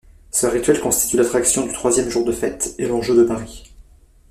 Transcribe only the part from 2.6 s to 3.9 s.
et l'enjeu de paris.